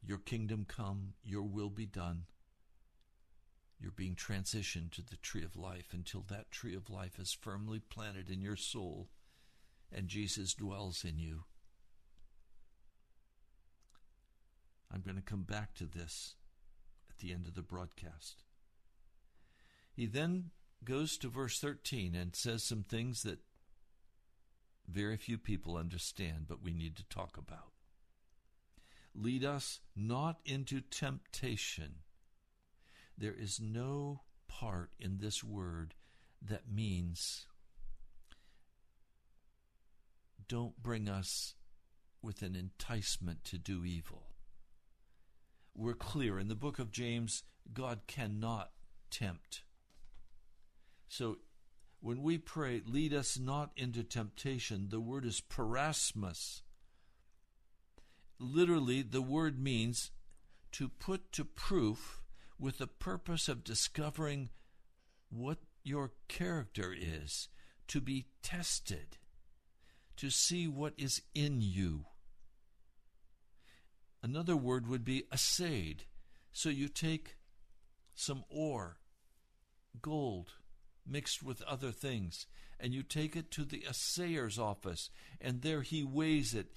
[0.04, 2.24] Your kingdom come, your will be done,
[3.82, 7.80] you're being transitioned to the tree of life until that tree of life is firmly
[7.80, 9.08] planted in your soul
[9.90, 11.44] and Jesus dwells in you.
[14.92, 16.36] I'm going to come back to this
[17.10, 18.44] at the end of the broadcast.
[19.92, 20.50] He then
[20.84, 23.40] goes to verse 13 and says some things that
[24.88, 27.72] very few people understand, but we need to talk about.
[29.14, 31.96] Lead us not into temptation.
[33.16, 35.94] There is no part in this word
[36.40, 37.46] that means
[40.48, 41.54] don't bring us
[42.20, 44.26] with an enticement to do evil.
[45.74, 48.70] We're clear in the book of James, God cannot
[49.10, 49.62] tempt.
[51.08, 51.38] So
[52.00, 56.62] when we pray, lead us not into temptation, the word is peirasmos.
[58.38, 60.10] Literally, the word means
[60.72, 62.21] to put to proof
[62.62, 64.48] with the purpose of discovering
[65.30, 67.48] what your character is,
[67.88, 69.18] to be tested,
[70.16, 72.04] to see what is in you.
[74.22, 76.04] Another word would be assayed.
[76.52, 77.34] So you take
[78.14, 78.98] some ore,
[80.00, 80.50] gold,
[81.04, 82.46] mixed with other things,
[82.78, 86.72] and you take it to the assayer's office, and there he weighs it.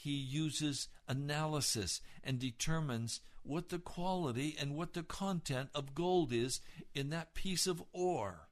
[0.00, 6.60] He uses analysis and determines what the quality and what the content of gold is
[6.94, 8.48] in that piece of ore.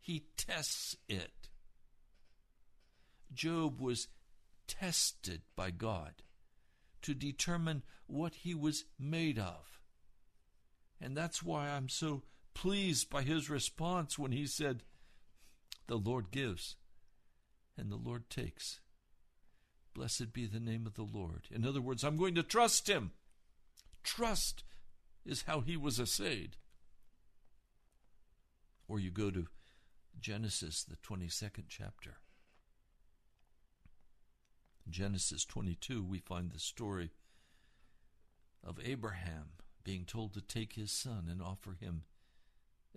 [0.00, 1.50] He tests it.
[3.34, 4.08] Job was
[4.66, 6.22] tested by God
[7.02, 9.78] to determine what he was made of.
[11.02, 12.22] And that's why I'm so
[12.54, 14.84] pleased by his response when he said,
[15.86, 16.76] The Lord gives
[17.76, 18.80] and the Lord takes.
[19.94, 21.48] Blessed be the name of the Lord.
[21.50, 23.12] In other words, I'm going to trust him.
[24.04, 24.64] Trust
[25.26, 26.56] is how he was assayed.
[28.86, 29.46] Or you go to
[30.20, 32.16] Genesis, the 22nd chapter.
[34.88, 37.10] Genesis 22, we find the story
[38.64, 39.50] of Abraham
[39.84, 42.04] being told to take his son and offer him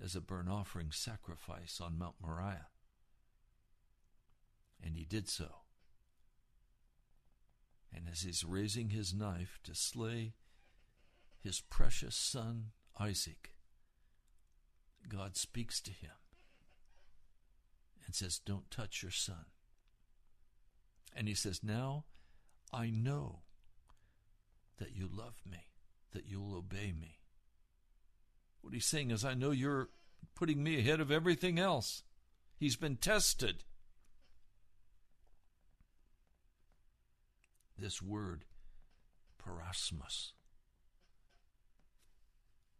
[0.02, 2.68] as a burnt offering sacrifice on Mount Moriah.
[4.84, 5.48] And he did so.
[7.94, 10.34] And as he's raising his knife to slay
[11.40, 12.68] his precious son
[13.00, 13.52] Isaac,
[15.08, 16.12] God speaks to him
[18.06, 19.46] and says, Don't touch your son.
[21.16, 22.06] And he says, Now
[22.74, 23.40] I know
[24.78, 25.68] that you love me,
[26.14, 27.20] that you'll obey me.
[28.62, 29.90] What he's saying is, I know you're
[30.36, 32.04] putting me ahead of everything else.
[32.58, 33.64] He's been tested.
[37.82, 38.46] This word,
[39.44, 40.34] peirasmos,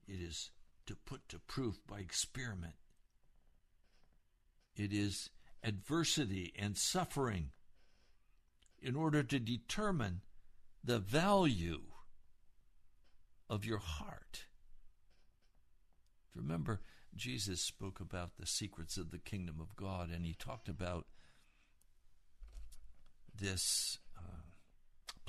[0.08, 0.52] it is
[0.86, 2.76] to put to proof by experiment.
[4.76, 5.32] It is
[5.64, 7.50] adversity and suffering
[8.80, 10.22] in order to determine
[10.84, 11.82] the value
[13.50, 14.46] of your heart.
[16.36, 16.80] Remember,
[17.16, 21.08] Jesus spoke about the secrets of the kingdom of God, and he talked about
[23.34, 23.98] this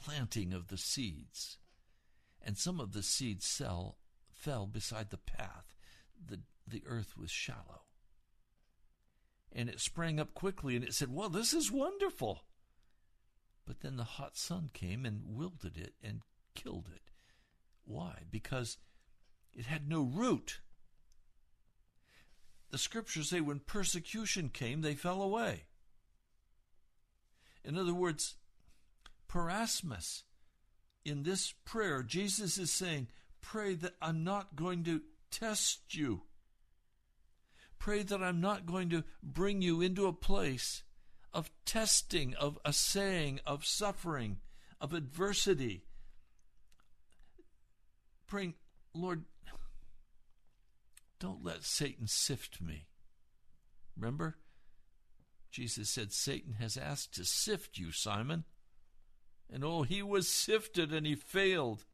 [0.02, 1.58] planting of the seeds.
[2.40, 3.98] And some of the seeds fell,
[4.32, 5.74] fell beside the path.
[6.24, 7.82] The, the earth was shallow.
[9.52, 12.44] And it sprang up quickly, and it said, Well, this is wonderful.
[13.66, 16.22] But then the hot sun came and wilted it and
[16.54, 17.10] killed it.
[17.84, 18.22] Why?
[18.30, 18.78] Because
[19.52, 20.60] it had no root.
[22.70, 25.64] The scriptures say when persecution came, they fell away.
[27.64, 28.34] In other words,
[29.32, 30.22] peirasmos.
[31.04, 33.08] In this prayer, Jesus is saying,
[33.40, 36.22] Pray that I'm not going to test you.
[37.78, 40.84] Pray that I'm not going to bring you into a place
[41.34, 44.36] of testing, of assaying, of suffering,
[44.80, 45.82] of adversity.
[48.28, 48.54] Praying,
[48.94, 49.24] Lord,
[51.18, 52.86] don't let Satan sift me.
[53.96, 54.36] Remember?
[55.50, 58.44] Jesus said, Satan has asked to sift you, Simon.
[59.52, 61.84] And oh, he was sifted and he failed.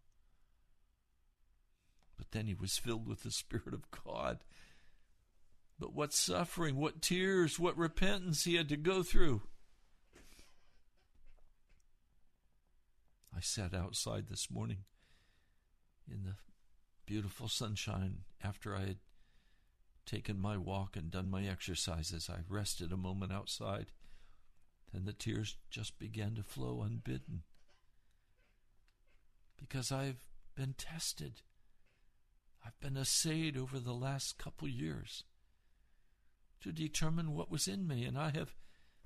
[2.16, 4.38] But then he was filled with the Spirit of God.
[5.78, 9.42] But what suffering, what tears, what repentance he had to go through.
[13.36, 14.78] I sat outside this morning
[16.10, 16.34] in the
[17.06, 18.96] beautiful sunshine after I had
[20.06, 22.28] taken my walk and done my exercises.
[22.28, 23.86] I rested a moment outside,
[24.92, 27.42] and the tears just began to flow unbidden.
[29.56, 30.24] Because I've
[30.54, 31.42] been tested.
[32.64, 35.24] I've been assayed over the last couple years
[36.60, 38.54] to determine what was in me, and I have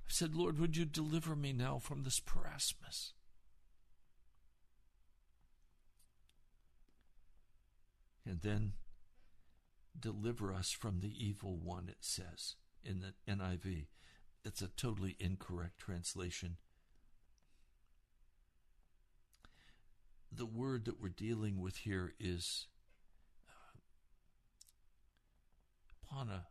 [0.07, 3.13] said, Lord, would you deliver me now from this peirasmos?
[8.25, 8.73] And then
[9.99, 13.87] deliver us from the evil one, it says in the NIV.
[14.45, 16.57] It's a totally incorrect translation.
[20.31, 22.67] The word that we're dealing with here is
[23.49, 23.79] uh,
[26.11, 26.47] pana,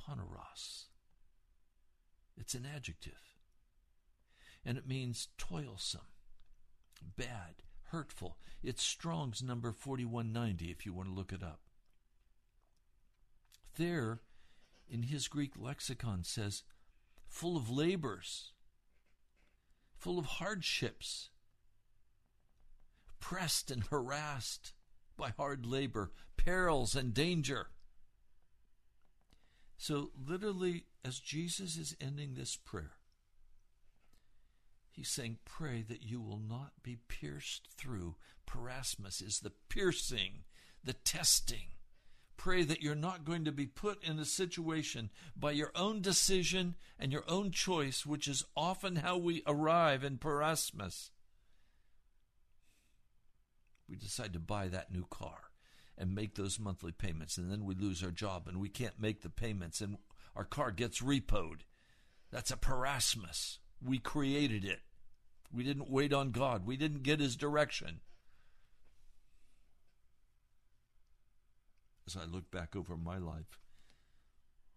[0.00, 0.84] poneros.
[2.36, 3.12] It's an adjective.
[4.64, 6.00] And it means toilsome,
[7.16, 8.38] bad, hurtful.
[8.62, 11.60] It's Strong's number 4190 if you want to look it up
[13.76, 14.20] there
[14.88, 16.62] in his Greek lexicon says
[17.28, 18.52] full of labors,
[19.96, 21.30] full of hardships,
[23.20, 24.72] pressed and harassed
[25.16, 27.68] by hard labor, perils and danger.
[29.78, 32.92] So, literally, as Jesus is ending this prayer,
[34.90, 38.16] he's saying, Pray that you will not be pierced through.
[38.46, 40.44] Peirasmos is the piercing,
[40.82, 41.75] the testing
[42.36, 46.74] pray that you're not going to be put in a situation by your own decision
[46.98, 51.10] and your own choice, which is often how we arrive in peirasmos.
[53.88, 55.50] We decide to buy that new car
[55.98, 59.22] and make those monthly payments, and then we lose our job and we can't make
[59.22, 59.96] the payments, and
[60.34, 61.60] our car gets repoed.
[62.30, 63.58] That's a peirasmos.
[63.82, 64.80] We created it.
[65.52, 66.66] We didn't wait on God.
[66.66, 68.00] We didn't get His direction.
[72.06, 73.58] As I look back over my life,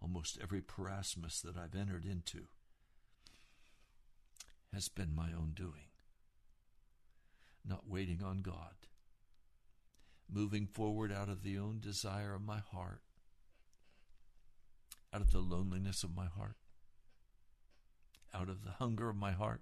[0.02, 2.48] almost every peirasmos that I've entered into
[4.74, 5.90] has been my own doing.
[7.66, 8.88] Not waiting on God,
[10.32, 13.02] moving forward out of the own desire of my heart,
[15.14, 16.56] out of the loneliness of my heart,
[18.34, 19.62] out of the hunger of my heart,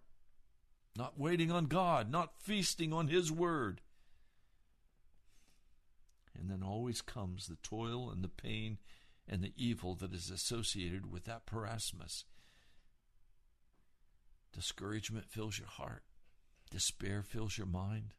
[0.95, 3.81] not waiting on God, not feasting on His Word,
[6.39, 8.77] and then always comes the toil and the pain
[9.27, 12.23] and the evil that is associated with that peirasmos.
[14.53, 16.03] Discouragement fills your heart,
[16.71, 18.13] despair fills your mind.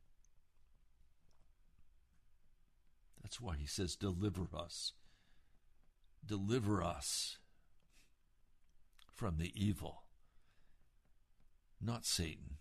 [3.22, 4.92] That's why he says, Deliver us.
[6.24, 7.38] Deliver us
[9.14, 10.04] from the evil.
[11.80, 12.57] Not Satan,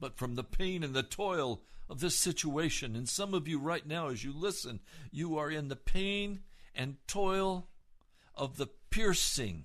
[0.00, 2.96] but from the pain and the toil of this situation.
[2.96, 4.80] And some of you right now, as you listen,
[5.10, 6.40] you are in the pain
[6.74, 7.68] and toil
[8.34, 9.64] of the piercing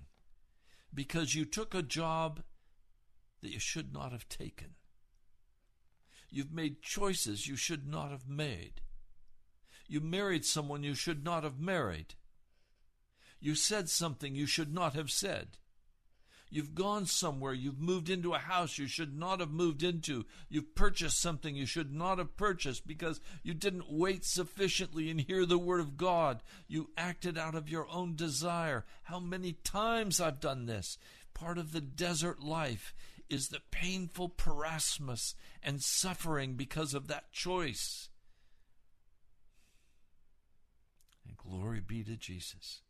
[0.93, 2.41] because you took a job
[3.41, 4.75] that you should not have taken.
[6.29, 8.81] You've made choices you should not have made.
[9.87, 12.15] You married someone you should not have married.
[13.39, 15.57] You said something you should not have said.
[16.49, 17.53] You've gone somewhere.
[17.53, 20.25] You've moved into a house you should not have moved into.
[20.47, 25.45] You've purchased something you should not have purchased because you didn't wait sufficiently and hear
[25.45, 26.41] the word of God.
[26.67, 28.85] You acted out of your own desire.
[29.03, 30.97] How many times I've done this?
[31.33, 32.93] Part of the desert life
[33.29, 35.33] is the painful peirasmos
[35.63, 38.09] and suffering because of that choice.
[41.27, 42.81] And glory be to Jesus.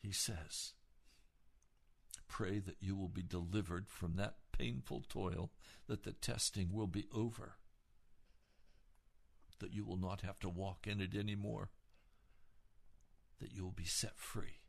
[0.00, 0.72] He says,
[2.26, 5.50] Pray that you will be delivered from that painful toil,
[5.88, 7.56] that the testing will be over,
[9.58, 11.70] that you will not have to walk in it anymore,
[13.40, 14.60] that you will be set free.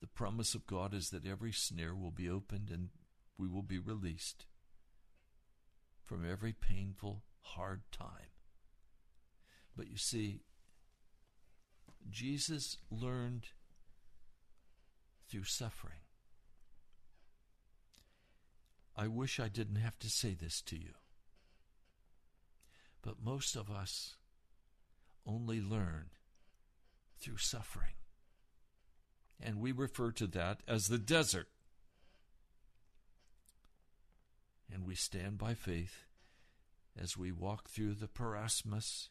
[0.00, 2.90] The promise of God is that every snare will be opened and
[3.38, 4.44] we will be released
[6.02, 8.28] from every painful, hard time.
[9.74, 10.42] But you see,
[12.10, 13.48] Jesus learned
[15.28, 15.98] through suffering.
[18.96, 20.94] I wish I didn't have to say this to you.
[23.02, 24.14] But most of us
[25.26, 26.10] only learn
[27.18, 27.94] through suffering.
[29.42, 31.48] And we refer to that as the desert.
[34.72, 36.04] And we stand by faith
[37.00, 39.08] as we walk through the peirasmos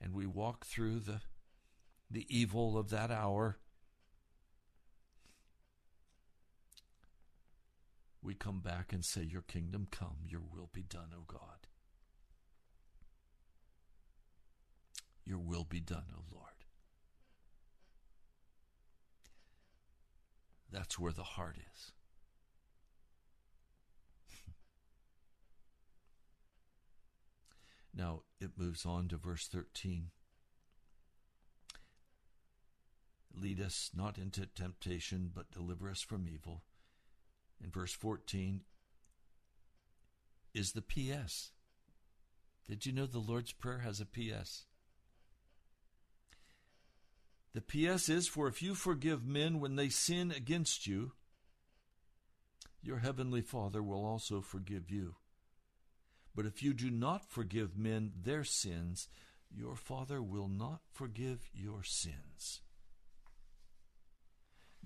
[0.00, 1.20] and we walk through the
[2.10, 3.58] the evil of that hour.
[8.22, 11.66] We come back and say, Your kingdom come, your will be done, O God.
[15.24, 16.46] Your will be done, O Lord.
[20.70, 21.92] That's where the heart is.
[27.94, 30.10] now it moves on to verse 13.
[33.34, 36.62] Lead us not into temptation, but deliver us from evil.
[37.62, 38.62] In verse 14
[40.54, 41.52] is the PS.
[42.68, 44.64] Did you know the Lord's Prayer has a PS?
[47.52, 51.12] The PS is For if you forgive men when they sin against you,
[52.82, 55.16] your heavenly Father will also forgive you.
[56.34, 59.08] But if you do not forgive men their sins,
[59.50, 62.60] your Father will not forgive your sins.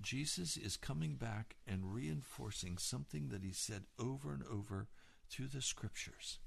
[0.01, 4.87] Jesus is coming back and reinforcing something that he said over and over
[5.29, 6.39] through the scriptures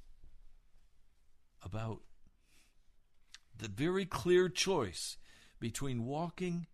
[1.62, 2.00] about
[3.56, 5.16] the very clear choice
[5.58, 6.66] between walking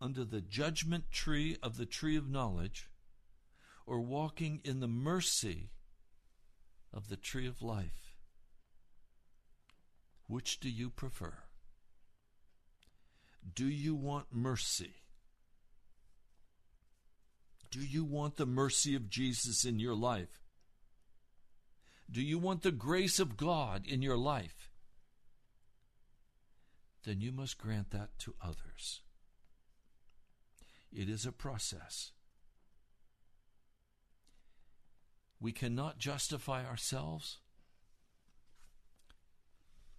[0.00, 2.88] under the judgment tree of the tree of knowledge
[3.86, 5.70] or walking in the mercy
[6.92, 8.16] of the tree of life.
[10.26, 11.34] Which do you prefer?
[13.54, 14.99] Do you want mercy?
[17.70, 20.40] Do you want the mercy of Jesus in your life?
[22.10, 24.70] Do you want the grace of God in your life?
[27.04, 29.00] Then you must grant that to others.
[30.92, 32.10] It is a process.
[35.40, 37.38] We cannot justify ourselves.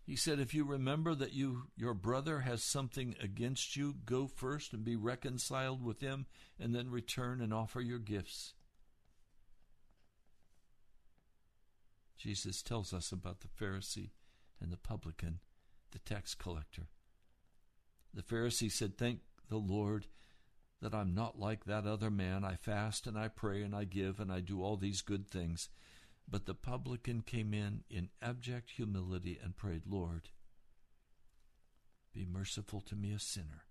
[0.04, 4.74] He said, If you remember that you, your brother has something against you, go first
[4.74, 6.26] and be reconciled with him,
[6.60, 8.54] and then return and offer your gifts.
[12.18, 14.12] Jesus tells us about the Pharisee
[14.60, 15.40] and the publican,
[15.92, 16.88] the tax collector.
[18.14, 20.08] The Pharisee said, Thank the Lord
[20.82, 22.44] that I'm not like that other man.
[22.44, 25.70] I fast and I pray and I give and I do all these good things.
[26.28, 30.30] But the publican came in in abject humility and prayed, Lord,
[32.14, 33.66] be merciful to me, a sinner.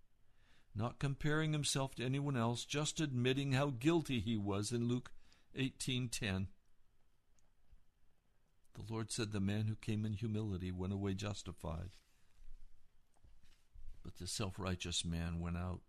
[0.74, 5.11] Not comparing himself to anyone else, just admitting how guilty he was in Luke
[5.55, 6.48] 18:10.
[8.74, 11.90] The Lord said the man who came in humility went away justified.
[14.03, 15.82] But the self-righteous man went out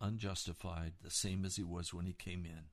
[0.00, 2.70] unjustified, the same as he was when he came in.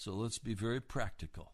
[0.00, 1.52] So let's be very practical.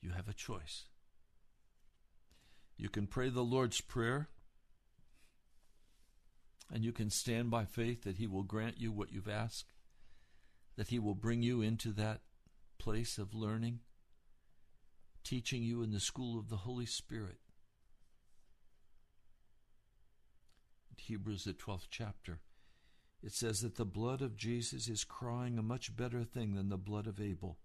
[0.00, 0.84] You have a choice.
[2.76, 4.28] You can pray the Lord's Prayer,
[6.72, 9.72] and you can stand by faith that He will grant you what you've asked,
[10.76, 12.20] that He will bring you into that
[12.78, 13.80] place of learning,
[15.24, 17.40] teaching you in the school of the Holy Spirit.
[20.98, 22.38] Hebrews, the 12th chapter
[23.22, 26.78] it says that the blood of Jesus is crying a much better thing than the
[26.78, 27.58] blood of Abel.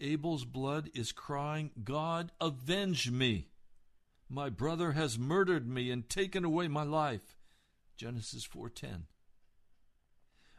[0.00, 3.48] Abel's blood is crying, God, avenge me.
[4.28, 7.36] My brother has murdered me and taken away my life.
[7.96, 9.06] Genesis 4:10.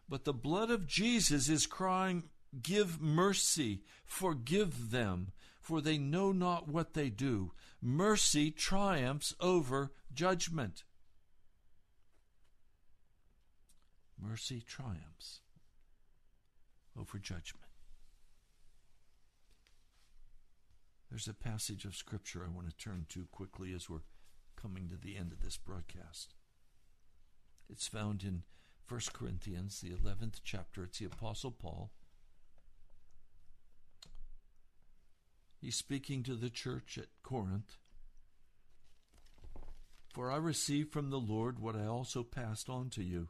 [0.09, 2.29] But the blood of Jesus is crying,
[2.61, 5.31] Give mercy, forgive them,
[5.61, 7.53] for they know not what they do.
[7.79, 10.83] Mercy triumphs over judgment.
[14.29, 15.39] Mercy triumphs
[16.95, 17.65] over judgment.
[21.09, 24.05] There's a passage of Scripture I want to turn to quickly as we're
[24.55, 26.35] coming to the end of this broadcast.
[27.67, 28.43] It's found in
[28.87, 30.83] 1 Corinthians, the 11th chapter.
[30.83, 31.89] It's the Apostle Paul.
[35.59, 37.77] He's speaking to the church at Corinth.
[40.13, 43.29] For I received from the Lord what I also passed on to you.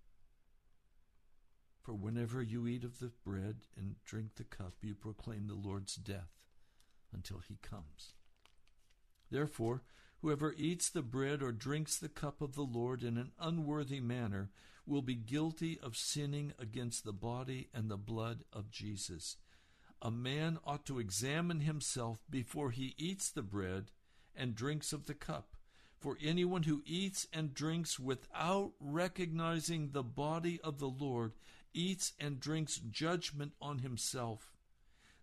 [1.81, 5.95] For whenever you eat of the bread and drink the cup, you proclaim the Lord's
[5.95, 6.29] death
[7.13, 8.13] until he comes.
[9.29, 9.81] Therefore,
[10.21, 14.51] whoever eats the bread or drinks the cup of the Lord in an unworthy manner
[14.85, 19.37] will be guilty of sinning against the body and the blood of Jesus
[20.01, 23.91] a man ought to examine himself before he eats the bread
[24.35, 25.55] and drinks of the cup.
[25.99, 31.33] For anyone who eats and drinks without recognizing the body of the Lord
[31.73, 34.51] eats and drinks judgment on himself.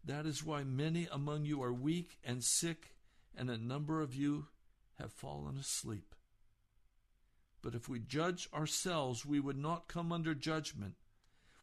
[0.05, 2.95] That is why many among you are weak and sick,
[3.37, 4.47] and a number of you
[4.99, 6.15] have fallen asleep.
[7.63, 10.95] But if we judge ourselves, we would not come under judgment.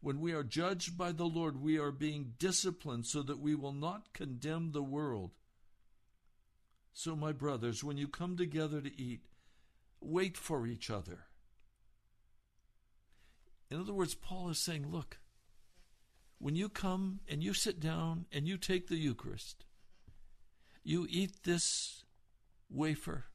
[0.01, 3.73] When we are judged by the Lord, we are being disciplined so that we will
[3.73, 5.31] not condemn the world.
[6.93, 9.25] So, my brothers, when you come together to eat,
[9.99, 11.25] wait for each other.
[13.76, 15.17] In other words, Paul is saying, look,
[16.39, 19.65] when you come and you sit down and you take the Eucharist,
[20.82, 22.05] you eat this
[22.69, 23.26] wafer,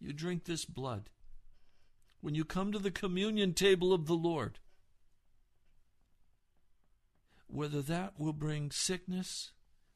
[0.00, 1.10] you drink this blood.
[2.20, 4.58] When you come to the communion table of the Lord,
[7.46, 9.52] whether that will bring sickness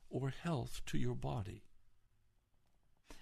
[0.08, 1.64] or health to your body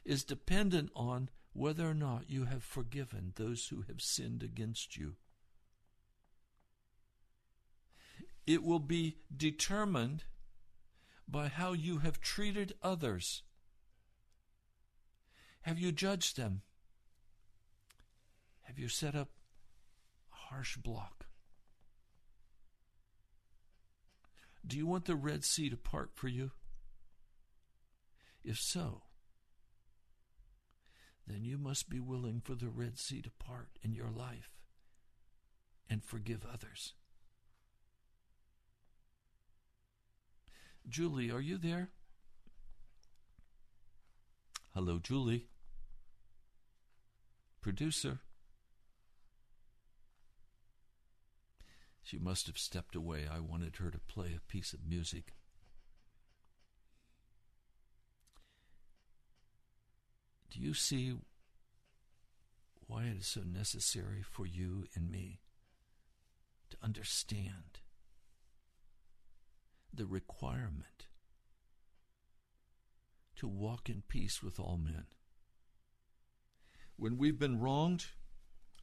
[0.04, 5.16] is dependent on whether or not you have forgiven those who have sinned against you.
[8.46, 10.24] It will be determined
[11.28, 13.42] by how you have treated others.
[15.62, 16.62] Have you judged them?
[18.62, 19.28] Have you set up
[20.32, 21.26] a harsh block?
[24.66, 26.52] Do you want the Red Sea to part for you?
[28.44, 29.02] If so,
[31.26, 34.50] then you must be willing for the Red Sea to part in your life
[35.88, 36.94] and forgive others.
[40.88, 41.90] Julie, are you there?
[44.74, 45.46] Hello, Julie.
[47.60, 48.20] Producer.
[52.02, 53.26] She must have stepped away.
[53.30, 55.34] I wanted her to play a piece of music.
[60.50, 61.14] Do you see
[62.86, 65.38] why it is so necessary for you and me
[66.70, 67.78] to understand
[69.92, 71.06] the requirement
[73.36, 75.06] to walk in peace with all men?
[76.96, 78.06] When we've been wronged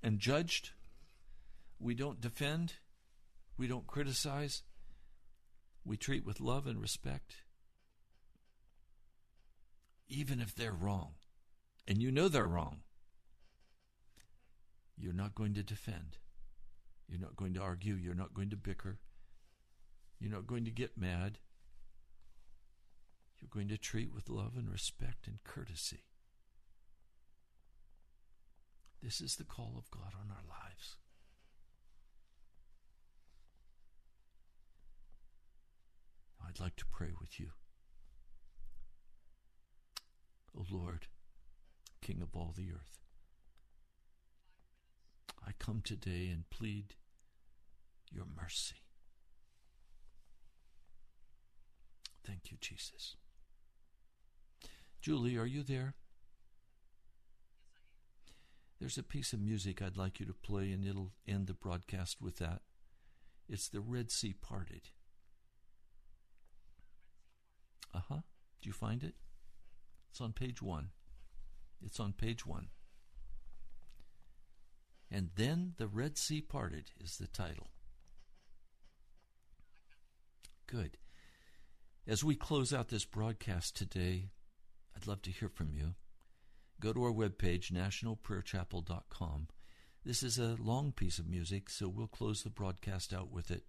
[0.01, 0.71] and judged,
[1.79, 2.73] we don't defend
[3.57, 4.63] we don't criticize.
[5.83, 7.37] We treat with love and respect.
[10.07, 11.15] Even if they're wrong,
[11.87, 12.81] and you know they're wrong,
[14.95, 16.17] you're not going to defend.
[17.07, 17.95] You're not going to argue.
[17.95, 18.99] You're not going to bicker.
[20.19, 21.39] You're not going to get mad.
[23.39, 26.03] You're going to treat with love and respect and courtesy.
[29.01, 30.97] This is the call of God on our lives.
[36.45, 37.51] I'd like to pray with you.
[40.57, 41.07] O oh Lord,
[42.01, 42.97] King of all the earth,
[45.45, 46.95] I come today and plead
[48.11, 48.86] your mercy.
[52.27, 53.15] Thank you, Jesus.
[55.01, 55.93] Julie, are you there?
[58.79, 62.21] There's a piece of music I'd like you to play, and it'll end the broadcast
[62.21, 62.61] with that.
[63.47, 64.89] It's The Red Sea Parted.
[67.93, 68.21] Uh huh.
[68.61, 69.15] Do you find it?
[70.11, 70.89] It's on page one.
[71.83, 72.67] It's on page one.
[75.09, 77.69] And then the Red Sea parted is the title.
[80.67, 80.97] Good.
[82.07, 84.29] As we close out this broadcast today,
[84.95, 85.95] I'd love to hear from you.
[86.79, 89.47] Go to our webpage, nationalprayerchapel.com.
[90.05, 93.65] This is a long piece of music, so we'll close the broadcast out with it.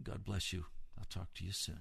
[0.00, 0.66] God bless you.
[0.96, 1.80] I'll talk to you soon.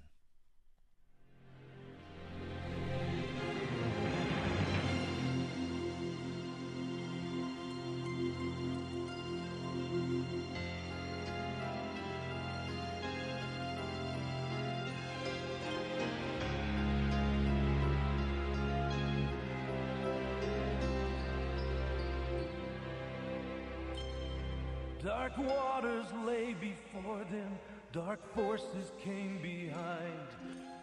[25.82, 27.58] Waters lay before them,
[27.94, 30.28] dark forces came behind.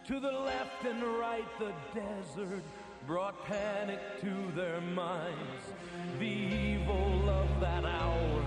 [0.07, 2.63] To the left and right, the desert
[3.05, 5.63] brought panic to their minds.
[6.19, 8.43] The evil of that hour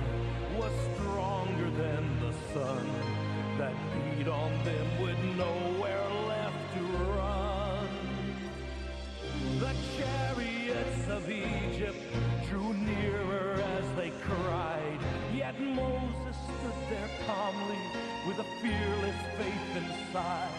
[0.59, 2.91] was stronger than the sun
[3.59, 6.83] that beat on them with nowhere left to
[7.15, 7.89] run.
[9.61, 11.99] The chariots of Egypt
[12.49, 14.99] drew nearer as they cried.
[15.33, 16.20] Yet Moses
[16.59, 17.79] stood there calmly
[18.27, 20.51] with a fearless faith inside.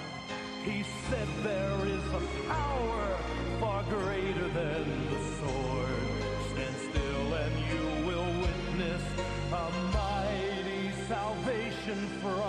[0.64, 3.18] He said, There is a power
[3.60, 6.08] far greater than the sword.
[6.52, 9.04] Stand still and you will witness
[9.52, 12.41] a mighty salvation from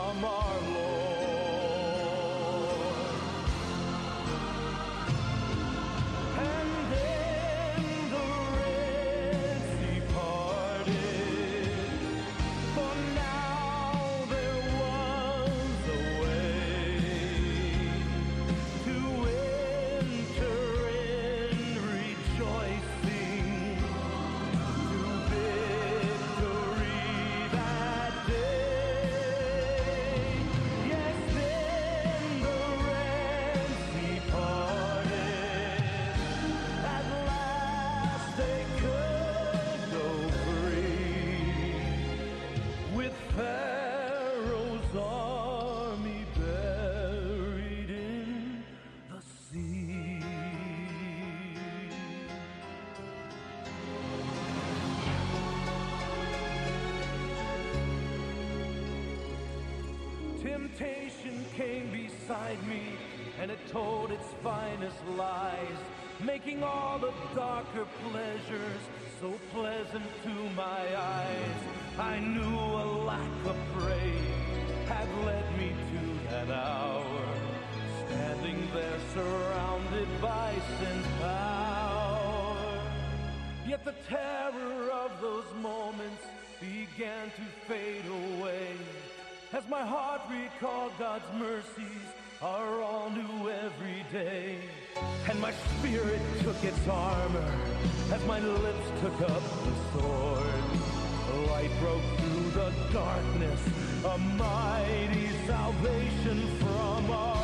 [62.66, 62.82] me
[63.40, 65.78] and it told its finest lies,
[66.22, 68.80] making all the darker pleasures
[69.20, 71.60] so pleasant to my eyes.
[71.98, 77.24] I knew a lack of praise had led me to that hour,
[78.06, 82.56] standing there surrounded by sin's power.
[83.66, 86.24] Yet the terror of those moments
[86.60, 88.76] began to fade away
[89.52, 92.06] as my heart recalled God's mercies
[92.42, 94.58] are all new every day.
[95.30, 97.54] And my spirit took its armor
[98.12, 100.64] as my lips took up the sword.
[101.48, 103.60] Light broke through the darkness,
[104.04, 107.41] a mighty salvation from our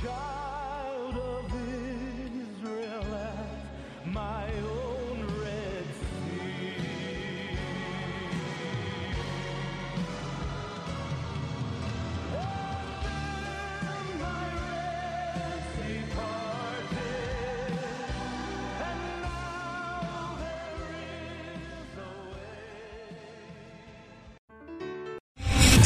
[0.00, 0.33] child